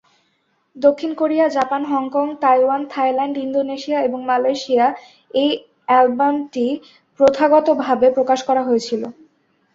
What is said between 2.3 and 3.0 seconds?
Taiwan,